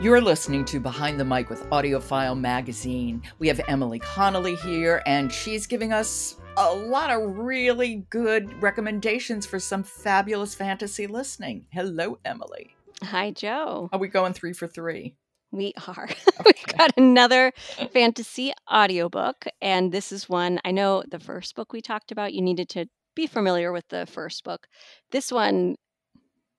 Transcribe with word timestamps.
You're 0.00 0.22
listening 0.22 0.64
to 0.64 0.80
Behind 0.80 1.20
the 1.20 1.26
Mic 1.26 1.50
with 1.50 1.62
AudioFile 1.68 2.40
Magazine. 2.40 3.20
We 3.38 3.48
have 3.48 3.60
Emily 3.68 3.98
Connolly 3.98 4.56
here, 4.56 5.02
and 5.04 5.30
she's 5.30 5.66
giving 5.66 5.92
us 5.92 6.36
a 6.56 6.72
lot 6.72 7.10
of 7.10 7.36
really 7.36 8.06
good 8.08 8.62
recommendations 8.62 9.44
for 9.44 9.60
some 9.60 9.82
fabulous 9.82 10.54
fantasy 10.54 11.06
listening. 11.06 11.66
Hello, 11.70 12.18
Emily. 12.24 12.74
Hi, 13.02 13.32
Joe. 13.32 13.90
Are 13.92 13.98
we 13.98 14.08
going 14.08 14.32
three 14.32 14.54
for 14.54 14.66
three? 14.66 15.16
We 15.52 15.74
are. 15.86 16.08
We've 16.46 16.78
got 16.78 16.92
another 16.96 17.52
fantasy 17.92 18.54
audiobook, 18.72 19.44
and 19.60 19.92
this 19.92 20.12
is 20.12 20.30
one 20.30 20.60
I 20.64 20.70
know 20.70 21.04
the 21.10 21.20
first 21.20 21.54
book 21.54 21.74
we 21.74 21.82
talked 21.82 22.10
about, 22.10 22.32
you 22.32 22.40
needed 22.40 22.70
to 22.70 22.86
be 23.14 23.26
familiar 23.26 23.70
with 23.70 23.86
the 23.88 24.06
first 24.06 24.44
book. 24.44 24.66
This 25.10 25.30
one 25.30 25.76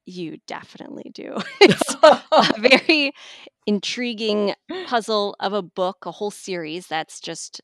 you 0.05 0.37
definitely 0.47 1.11
do. 1.13 1.37
it's 1.61 1.95
a 2.03 2.59
very 2.59 3.13
intriguing 3.65 4.53
puzzle 4.87 5.35
of 5.39 5.53
a 5.53 5.61
book, 5.61 6.05
a 6.05 6.11
whole 6.11 6.31
series 6.31 6.87
that's 6.87 7.19
just 7.19 7.61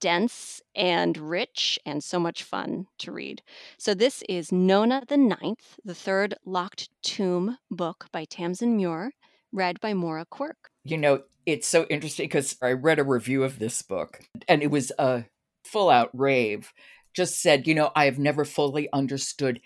dense 0.00 0.60
and 0.74 1.16
rich 1.16 1.78
and 1.86 2.04
so 2.04 2.18
much 2.18 2.42
fun 2.42 2.86
to 2.98 3.12
read. 3.12 3.42
So 3.78 3.94
this 3.94 4.22
is 4.28 4.52
Nona 4.52 5.02
the 5.08 5.16
Ninth, 5.16 5.78
the 5.84 5.94
third 5.94 6.34
Locked 6.44 6.90
Tomb 7.02 7.58
book 7.70 8.06
by 8.12 8.24
Tamsin 8.24 8.76
Muir, 8.76 9.12
read 9.52 9.80
by 9.80 9.94
Moira 9.94 10.26
Quirk. 10.28 10.70
You 10.84 10.98
know, 10.98 11.22
it's 11.46 11.66
so 11.66 11.86
interesting 11.88 12.26
because 12.26 12.56
I 12.62 12.72
read 12.72 12.98
a 12.98 13.04
review 13.04 13.44
of 13.44 13.58
this 13.58 13.80
book 13.82 14.20
and 14.48 14.62
it 14.62 14.70
was 14.70 14.92
a 14.98 15.24
full 15.64 15.88
out 15.88 16.10
rave. 16.12 16.72
Just 17.14 17.40
said, 17.40 17.66
you 17.66 17.74
know, 17.74 17.90
I 17.94 18.06
have 18.06 18.18
never 18.18 18.44
fully 18.44 18.88
understood 18.92 19.60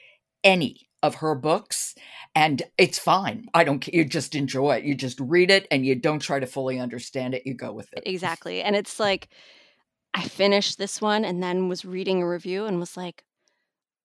any 0.44 0.87
of 1.02 1.16
her 1.16 1.34
books 1.34 1.94
and 2.34 2.62
it's 2.76 2.98
fine. 2.98 3.46
I 3.54 3.64
don't 3.64 3.86
you 3.88 4.04
just 4.04 4.34
enjoy 4.34 4.76
it. 4.76 4.84
You 4.84 4.94
just 4.94 5.20
read 5.20 5.50
it 5.50 5.66
and 5.70 5.86
you 5.86 5.94
don't 5.94 6.20
try 6.20 6.40
to 6.40 6.46
fully 6.46 6.78
understand 6.78 7.34
it 7.34 7.46
you 7.46 7.54
go 7.54 7.72
with 7.72 7.92
it. 7.92 8.02
Exactly 8.06 8.62
and 8.62 8.74
it's 8.76 8.98
like 9.00 9.28
i 10.14 10.22
finished 10.22 10.78
this 10.78 11.00
one 11.00 11.24
and 11.24 11.42
then 11.42 11.68
was 11.68 11.84
reading 11.84 12.22
a 12.22 12.28
review 12.28 12.64
and 12.64 12.80
was 12.80 12.96
like 12.96 13.22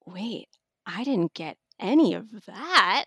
wait 0.06 0.50
i 0.86 1.04
didn't 1.04 1.34
get 1.34 1.58
any 1.80 2.14
of 2.14 2.30
that? 2.46 3.06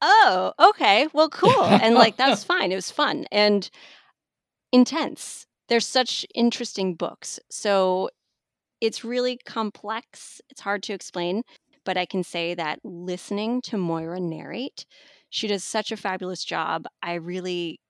Oh 0.00 0.52
okay 0.58 1.08
well 1.12 1.28
cool 1.28 1.64
and 1.64 1.94
like 1.94 2.16
that 2.16 2.30
was 2.30 2.44
fine 2.52 2.72
it 2.72 2.76
was 2.76 2.90
fun 2.90 3.26
and 3.30 3.70
intense. 4.72 5.46
There's 5.68 5.86
such 5.86 6.26
interesting 6.34 6.94
books 6.94 7.38
so 7.50 8.10
it's 8.80 9.04
really 9.04 9.38
complex 9.46 10.40
it's 10.50 10.60
hard 10.60 10.82
to 10.84 10.92
explain 10.92 11.42
but 11.84 11.96
I 11.96 12.06
can 12.06 12.22
say 12.22 12.54
that 12.54 12.80
listening 12.82 13.60
to 13.62 13.78
Moira 13.78 14.20
narrate, 14.20 14.86
she 15.30 15.46
does 15.46 15.64
such 15.64 15.92
a 15.92 15.96
fabulous 15.96 16.44
job. 16.44 16.86
I 17.02 17.14
really 17.14 17.80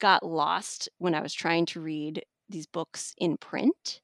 got 0.00 0.24
lost 0.24 0.88
when 0.98 1.14
I 1.14 1.20
was 1.20 1.34
trying 1.34 1.66
to 1.66 1.80
read 1.80 2.22
these 2.48 2.66
books 2.66 3.14
in 3.18 3.36
print. 3.36 4.00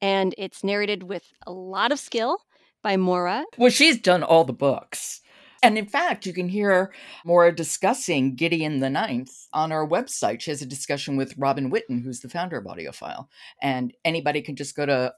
And 0.00 0.34
it's 0.38 0.64
narrated 0.64 1.02
with 1.04 1.24
a 1.46 1.52
lot 1.52 1.92
of 1.92 1.98
skill 1.98 2.38
by 2.82 2.96
Moira. 2.96 3.44
Well, 3.58 3.70
she's 3.70 4.00
done 4.00 4.22
all 4.22 4.44
the 4.44 4.52
books. 4.52 5.20
And 5.62 5.78
in 5.78 5.86
fact, 5.86 6.26
you 6.26 6.32
can 6.32 6.48
hear 6.48 6.92
Moira 7.24 7.54
discussing 7.54 8.34
Gideon 8.34 8.80
the 8.80 8.90
Ninth 8.90 9.46
on 9.52 9.70
our 9.70 9.86
website. 9.86 10.40
She 10.40 10.50
has 10.50 10.60
a 10.60 10.66
discussion 10.66 11.16
with 11.16 11.38
Robin 11.38 11.70
Whitten, 11.70 12.02
who's 12.02 12.18
the 12.20 12.28
founder 12.28 12.56
of 12.56 12.64
AudioFile. 12.64 13.28
And 13.60 13.94
anybody 14.04 14.42
can 14.42 14.56
just 14.56 14.74
go 14.74 14.86
to 14.86 15.14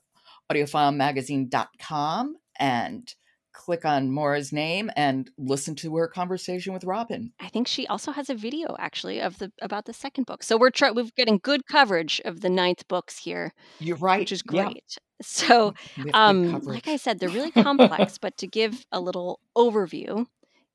audiofilemagazine.com 0.53 2.37
and 2.59 3.15
click 3.55 3.85
on 3.85 4.11
Moira's 4.11 4.53
name 4.53 4.91
and 4.97 5.31
listen 5.39 5.75
to 5.77 5.97
her 5.97 6.09
conversation 6.09 6.75
with 6.75 6.85
Robin. 6.85 7.33
I 7.41 7.49
think 7.49 7.67
she 7.67 7.87
also 7.87 8.13
has 8.13 8.29
a 8.29 8.35
video 8.35 8.77
actually 8.79 9.21
of 9.21 9.39
the 9.39 9.51
about 9.63 9.87
the 9.87 9.95
second 9.95 10.27
book. 10.27 10.43
So 10.43 10.59
we're 10.59 10.71
try- 10.71 10.91
we're 10.91 11.09
getting 11.17 11.39
good 11.43 11.67
coverage 11.67 12.21
of 12.25 12.41
the 12.43 12.51
ninth 12.51 12.87
books 12.89 13.19
here. 13.19 13.55
You're 13.79 13.97
right, 13.97 14.21
which 14.21 14.33
is 14.33 14.43
great. 14.43 14.85
Yeah. 14.89 14.99
So, 15.23 15.75
um, 16.13 16.59
like 16.63 16.89
I 16.89 16.97
said, 16.97 17.19
they're 17.21 17.29
really 17.29 17.51
complex. 17.63 18.19
but 18.19 18.37
to 18.39 18.49
give 18.49 18.85
a 18.91 19.01
little 19.01 19.39
overview, 19.57 20.27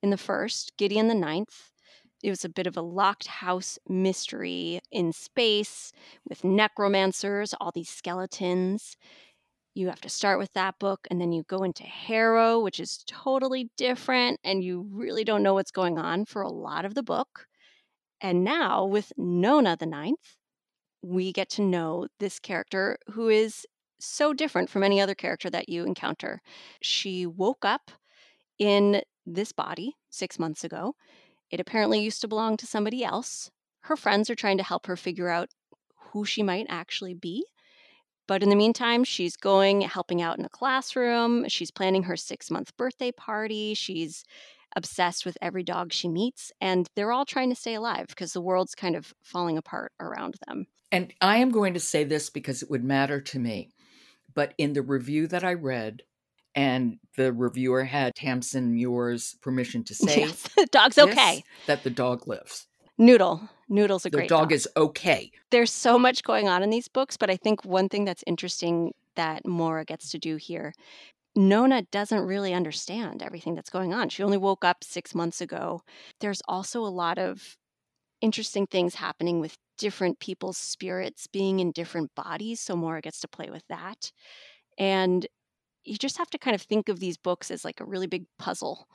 in 0.01 0.09
the 0.09 0.17
first 0.17 0.71
Gideon 0.77 1.07
the 1.07 1.13
Ninth, 1.13 1.71
it 2.23 2.29
was 2.29 2.43
a 2.43 2.49
bit 2.49 2.67
of 2.67 2.77
a 2.77 2.81
locked 2.81 3.27
house 3.27 3.77
mystery 3.87 4.79
in 4.91 5.13
space 5.13 5.91
with 6.27 6.43
necromancers, 6.43 7.53
all 7.59 7.71
these 7.73 7.89
skeletons 7.89 8.97
you 9.79 9.87
have 9.87 10.01
to 10.01 10.09
start 10.09 10.37
with 10.37 10.51
that 10.53 10.77
book 10.79 11.07
and 11.09 11.19
then 11.19 11.31
you 11.31 11.43
go 11.43 11.63
into 11.63 11.83
Harrow, 11.83 12.59
which 12.59 12.79
is 12.79 13.03
totally 13.07 13.69
different, 13.77 14.39
and 14.43 14.63
you 14.63 14.85
really 14.91 15.23
don't 15.23 15.43
know 15.43 15.53
what's 15.53 15.71
going 15.71 15.97
on 15.97 16.25
for 16.25 16.41
a 16.41 16.51
lot 16.51 16.85
of 16.85 16.93
the 16.93 17.03
book. 17.03 17.47
And 18.21 18.43
now 18.43 18.85
with 18.85 19.13
Nona 19.17 19.77
the 19.77 19.85
Ninth, 19.85 20.35
we 21.01 21.31
get 21.31 21.49
to 21.51 21.61
know 21.61 22.07
this 22.19 22.39
character 22.39 22.97
who 23.11 23.29
is 23.29 23.65
so 23.99 24.33
different 24.33 24.69
from 24.69 24.83
any 24.83 24.99
other 24.99 25.15
character 25.15 25.49
that 25.49 25.69
you 25.69 25.85
encounter. 25.85 26.41
She 26.81 27.25
woke 27.25 27.63
up 27.63 27.91
in 28.57 29.01
this 29.25 29.51
body 29.51 29.95
six 30.09 30.37
months 30.37 30.63
ago. 30.63 30.95
It 31.51 31.59
apparently 31.59 32.01
used 32.01 32.21
to 32.21 32.27
belong 32.27 32.57
to 32.57 32.67
somebody 32.67 33.03
else. 33.03 33.49
Her 33.81 33.95
friends 33.95 34.29
are 34.29 34.35
trying 34.35 34.57
to 34.57 34.63
help 34.63 34.85
her 34.87 34.97
figure 34.97 35.29
out 35.29 35.49
who 36.11 36.25
she 36.25 36.43
might 36.43 36.65
actually 36.69 37.13
be. 37.13 37.45
But 38.29 38.43
in 38.43 38.49
the 38.49 38.55
meantime, 38.55 39.03
she's 39.03 39.35
going, 39.35 39.81
helping 39.81 40.21
out 40.21 40.37
in 40.37 40.45
a 40.45 40.49
classroom. 40.49 41.49
She's 41.49 41.71
planning 41.71 42.03
her 42.03 42.15
six 42.15 42.51
month 42.51 42.77
birthday 42.77 43.11
party. 43.11 43.73
She's 43.73 44.23
obsessed 44.75 45.25
with 45.25 45.35
every 45.41 45.63
dog 45.63 45.91
she 45.91 46.07
meets. 46.07 46.51
And 46.61 46.87
they're 46.95 47.11
all 47.11 47.25
trying 47.25 47.49
to 47.49 47.55
stay 47.55 47.73
alive 47.73 48.05
because 48.07 48.33
the 48.33 48.39
world's 48.39 48.75
kind 48.75 48.95
of 48.95 49.15
falling 49.23 49.57
apart 49.57 49.93
around 49.99 50.35
them. 50.47 50.67
And 50.91 51.11
I 51.19 51.37
am 51.37 51.49
going 51.49 51.73
to 51.73 51.79
say 51.79 52.03
this 52.03 52.29
because 52.29 52.61
it 52.61 52.69
would 52.69 52.83
matter 52.83 53.19
to 53.19 53.39
me. 53.39 53.71
But 54.35 54.53
in 54.59 54.73
the 54.73 54.83
review 54.83 55.25
that 55.25 55.43
I 55.43 55.55
read, 55.55 56.03
and 56.53 56.99
the 57.17 57.33
reviewer 57.33 57.83
had 57.83 58.13
Tamsin 58.13 58.75
Muir's 58.75 59.37
permission 59.41 59.83
to 59.85 59.95
say 59.95 60.19
yes, 60.19 60.43
the 60.55 60.67
dog's 60.67 60.99
okay. 60.99 61.43
That 61.65 61.81
the 61.81 61.89
dog 61.89 62.27
lives. 62.27 62.67
Noodle. 62.99 63.49
Noodle's 63.69 64.05
a 64.05 64.09
the 64.09 64.17
great 64.17 64.29
dog, 64.29 64.49
dog 64.49 64.51
is 64.51 64.67
okay. 64.75 65.31
There's 65.51 65.71
so 65.71 65.97
much 65.97 66.21
going 66.23 66.49
on 66.49 66.61
in 66.63 66.69
these 66.69 66.89
books, 66.89 67.15
but 67.17 67.29
I 67.29 67.37
think 67.37 67.63
one 67.63 67.87
thing 67.87 68.03
that's 68.03 68.23
interesting 68.27 68.93
that 69.15 69.47
Moira 69.47 69.85
gets 69.85 70.11
to 70.11 70.19
do 70.19 70.35
here, 70.35 70.73
Nona 71.35 71.83
doesn't 71.91 72.19
really 72.19 72.53
understand 72.53 73.23
everything 73.23 73.55
that's 73.55 73.69
going 73.69 73.93
on. 73.93 74.09
She 74.09 74.21
only 74.21 74.37
woke 74.37 74.65
up 74.65 74.83
six 74.83 75.15
months 75.15 75.39
ago. 75.39 75.81
There's 76.19 76.41
also 76.47 76.81
a 76.81 76.87
lot 76.87 77.17
of 77.17 77.55
interesting 78.21 78.67
things 78.67 78.95
happening 78.95 79.39
with 79.39 79.55
different 79.77 80.19
people's 80.19 80.57
spirits 80.57 81.27
being 81.27 81.61
in 81.61 81.71
different 81.71 82.13
bodies. 82.15 82.59
So 82.59 82.75
Moira 82.75 83.01
gets 83.01 83.21
to 83.21 83.29
play 83.29 83.49
with 83.49 83.63
that. 83.69 84.11
And 84.77 85.25
you 85.85 85.97
just 85.97 86.17
have 86.17 86.29
to 86.31 86.37
kind 86.37 86.55
of 86.55 86.61
think 86.61 86.89
of 86.89 86.99
these 86.99 87.17
books 87.17 87.49
as 87.49 87.63
like 87.63 87.79
a 87.79 87.85
really 87.85 88.07
big 88.07 88.25
puzzle 88.37 88.87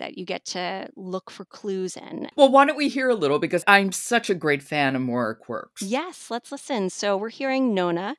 that 0.00 0.18
you 0.18 0.24
get 0.24 0.44
to 0.46 0.88
look 0.96 1.30
for 1.30 1.44
clues 1.44 1.96
in. 1.96 2.28
Well, 2.34 2.50
why 2.50 2.64
don't 2.64 2.76
we 2.76 2.88
hear 2.88 3.08
a 3.08 3.14
little? 3.14 3.38
Because 3.38 3.62
I'm 3.66 3.92
such 3.92 4.28
a 4.28 4.34
great 4.34 4.62
fan 4.62 4.96
of 4.96 5.02
Moira 5.02 5.36
Quirks. 5.36 5.82
Yes, 5.82 6.30
let's 6.30 6.50
listen. 6.50 6.90
So 6.90 7.16
we're 7.16 7.28
hearing 7.28 7.72
Nona 7.72 8.16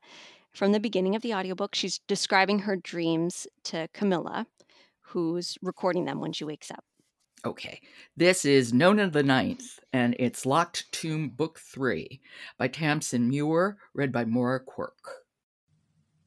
from 0.54 0.72
the 0.72 0.80
beginning 0.80 1.16
of 1.16 1.22
the 1.22 1.34
audiobook. 1.34 1.76
She's 1.76 2.00
describing 2.08 2.60
her 2.60 2.78
dreams 2.78 3.48
to 3.66 3.90
Camilla, 3.94 4.48
who's 5.02 5.58
recording 5.62 6.06
them 6.06 6.20
when 6.22 6.32
she 6.32 6.46
wakes 6.46 6.72
up. 6.72 6.86
Okay, 7.44 7.82
this 8.16 8.46
is 8.46 8.72
Nona 8.72 9.10
the 9.10 9.24
Ninth, 9.24 9.80
and 9.94 10.16
it's 10.20 10.46
Locked 10.46 10.92
Tomb 10.92 11.30
Book 11.30 11.60
Three 11.60 12.22
by 12.58 12.68
Tamsin 12.68 13.28
Muir, 13.30 13.78
read 13.94 14.12
by 14.12 14.26
Moira 14.26 14.60
Quirk. 14.60 15.26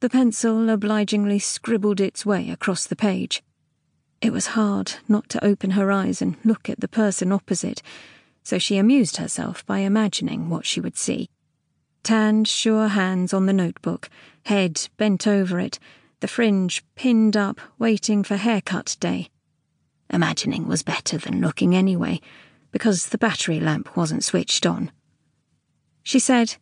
The 0.01 0.09
pencil 0.09 0.69
obligingly 0.69 1.39
scribbled 1.39 2.01
its 2.01 2.25
way 2.25 2.49
across 2.49 2.85
the 2.85 2.97
page. 2.97 3.41
It 4.21 4.33
was 4.33 4.47
hard 4.47 4.93
not 5.07 5.29
to 5.29 5.43
open 5.43 5.71
her 5.71 5.91
eyes 5.91 6.21
and 6.21 6.37
look 6.43 6.69
at 6.69 6.79
the 6.79 6.87
person 6.87 7.31
opposite, 7.31 7.81
so 8.43 8.57
she 8.57 8.77
amused 8.77 9.17
herself 9.17 9.65
by 9.65 9.79
imagining 9.79 10.49
what 10.49 10.65
she 10.65 10.79
would 10.79 10.97
see. 10.97 11.29
Tanned, 12.03 12.47
sure 12.47 12.89
hands 12.89 13.33
on 13.33 13.45
the 13.45 13.53
notebook, 13.53 14.09
head 14.45 14.87
bent 14.97 15.25
over 15.25 15.59
it, 15.59 15.79
the 16.19 16.27
fringe 16.27 16.83
pinned 16.95 17.35
up, 17.35 17.59
waiting 17.77 18.23
for 18.23 18.37
haircut 18.37 18.95
day. 18.99 19.29
Imagining 20.09 20.67
was 20.67 20.83
better 20.83 21.17
than 21.17 21.41
looking 21.41 21.75
anyway, 21.75 22.21
because 22.71 23.07
the 23.07 23.17
battery 23.17 23.59
lamp 23.59 23.95
wasn't 23.97 24.23
switched 24.23 24.65
on. 24.65 24.91
She 26.03 26.19
said, 26.19 26.57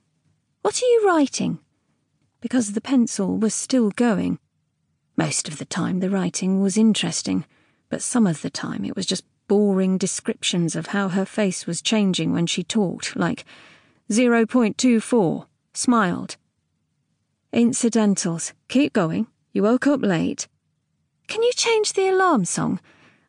What 0.61 0.81
are 0.81 0.85
you 0.85 1.07
writing? 1.07 1.59
Because 2.39 2.73
the 2.73 2.81
pencil 2.81 3.37
was 3.37 3.53
still 3.53 3.91
going. 3.91 4.39
Most 5.15 5.47
of 5.47 5.57
the 5.57 5.65
time 5.65 5.99
the 5.99 6.09
writing 6.09 6.61
was 6.61 6.77
interesting, 6.77 7.45
but 7.89 8.01
some 8.01 8.25
of 8.25 8.41
the 8.41 8.49
time 8.49 8.83
it 8.83 8.95
was 8.95 9.05
just 9.05 9.23
boring 9.47 9.97
descriptions 9.97 10.75
of 10.75 10.87
how 10.87 11.09
her 11.09 11.25
face 11.25 11.67
was 11.67 11.81
changing 11.81 12.33
when 12.33 12.47
she 12.47 12.63
talked, 12.63 13.15
like 13.15 13.45
0.24, 14.09 15.45
smiled. 15.73 16.37
Incidentals, 17.51 18.53
keep 18.67 18.93
going. 18.93 19.27
You 19.51 19.63
woke 19.63 19.85
up 19.85 20.01
late. 20.01 20.47
Can 21.27 21.43
you 21.43 21.51
change 21.53 21.93
the 21.93 22.09
alarm 22.09 22.45
song? 22.45 22.79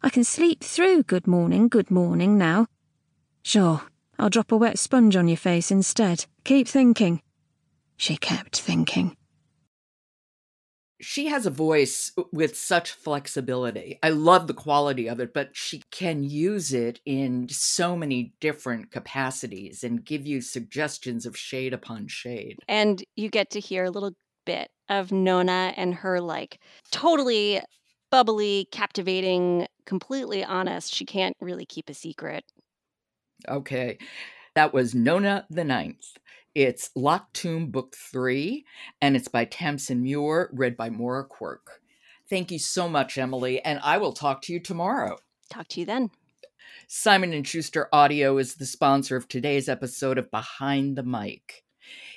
I 0.03 0.09
can 0.09 0.25
sleep 0.25 0.65
through 0.65 1.03
good 1.03 1.27
morning, 1.27 1.69
good 1.69 1.91
morning 1.91 2.39
now. 2.39 2.67
Sure, 3.43 3.83
I'll 4.19 4.31
drop 4.31 4.53
a 4.53 4.57
wet 4.57 4.79
sponge 4.79 5.17
on 5.17 5.29
your 5.29 5.37
face 5.37 5.71
instead. 5.71 6.25
Keep 6.45 6.69
thinking. 6.69 7.21
She 7.97 8.17
kept 8.17 8.59
thinking. 8.59 9.17
She 11.05 11.27
has 11.27 11.45
a 11.45 11.51
voice 11.51 12.13
with 12.33 12.57
such 12.57 12.93
flexibility. 12.93 13.99
I 14.03 14.09
love 14.09 14.47
the 14.47 14.55
quality 14.55 15.07
of 15.07 15.21
it, 15.21 15.35
but 15.35 15.55
she 15.55 15.83
can 15.91 16.25
use 16.25 16.73
it 16.73 17.01
in 17.05 17.49
so 17.51 17.95
many 17.95 18.33
different 18.41 18.91
capacities 18.91 19.85
and 19.85 20.05
give 20.05 20.27
you 20.27 20.41
suggestions 20.41 21.27
of 21.27 21.37
shade 21.37 21.75
upon 21.75 22.09
shade. 22.09 22.57
And 22.69 23.05
you 23.17 23.29
get 23.29 23.51
to 23.51 23.61
hear 23.61 23.85
a 23.85 23.91
little 23.91 24.13
bit 24.47 24.71
of 24.89 25.13
Nona 25.13 25.75
and 25.77 25.95
her 25.95 26.23
like 26.23 26.59
totally 26.91 27.61
bubbly, 28.11 28.67
captivating, 28.73 29.67
completely 29.85 30.43
honest. 30.43 30.95
She 30.95 31.05
can't 31.05 31.37
really 31.39 31.67
keep 31.67 31.91
a 31.91 31.95
secret. 31.95 32.45
Okay. 33.47 33.99
That 34.55 34.73
was 34.73 34.95
Nona 34.95 35.47
the 35.51 35.65
Ninth. 35.65 36.17
It's 36.55 36.91
Locked 36.95 37.35
Tomb 37.35 37.73
Book 37.73 37.97
3, 37.97 38.65
and 39.03 39.17
it's 39.17 39.27
by 39.27 39.45
Tamsin 39.45 40.05
Muir, 40.05 40.51
read 40.53 40.77
by 40.77 40.89
Moira 40.89 41.25
Quirk. 41.25 41.81
Thank 42.31 42.53
you 42.53 42.61
so 42.61 42.89
much, 42.89 43.19
Emily, 43.19 43.61
and 43.65 43.81
I 43.83 43.99
will 43.99 44.13
talk 44.13 44.41
to 44.43 44.53
you 44.53 44.61
tomorrow. 44.61 45.19
Talk 45.51 45.67
to 45.71 45.81
you 45.81 45.87
then. 45.87 46.13
Simon 46.87 47.43
& 47.43 47.45
Schuster 47.45 47.89
Audio 47.93 48.39
is 48.39 48.55
the 48.55 48.67
sponsor 48.67 49.17
of 49.17 49.27
today's 49.27 49.69
episode 49.69 50.17
of 50.17 50.31
Behind 50.31 50.95
the 50.95 51.03
Mic. 51.03 51.65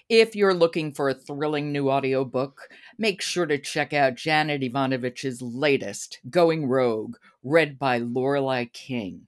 If 0.07 0.35
you're 0.35 0.53
looking 0.53 0.91
for 0.91 1.09
a 1.09 1.15
thrilling 1.15 1.71
new 1.71 1.89
audiobook, 1.89 2.69
make 2.95 3.23
sure 3.23 3.47
to 3.47 3.57
check 3.57 3.91
out 3.91 4.13
Janet 4.13 4.61
Evanovich's 4.61 5.41
latest, 5.41 6.19
Going 6.29 6.67
Rogue, 6.67 7.15
read 7.41 7.79
by 7.79 7.97
Lorelei 7.97 8.65
King. 8.65 9.25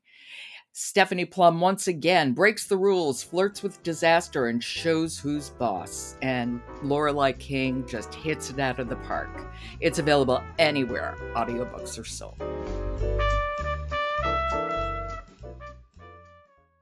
Stephanie 0.81 1.26
Plum 1.26 1.60
once 1.60 1.90
again 1.90 2.31
breaks 2.31 2.66
the 2.66 2.78
rules, 2.78 3.22
flirts 3.22 3.62
with 3.62 3.84
disaster, 3.84 4.48
and 4.48 4.64
shows 4.64 5.20
who's 5.20 5.50
boss. 5.50 6.16
And 6.22 6.62
Lorelei 6.81 7.34
King 7.34 7.86
just 7.86 8.16
hits 8.16 8.50
it 8.50 8.60
out 8.60 8.80
of 8.80 8.88
the 8.88 8.96
park. 8.96 9.52
It's 9.81 10.00
available 10.00 10.42
anywhere 10.58 11.18
audiobooks 11.36 12.00
are 12.00 12.06
sold. 12.06 12.42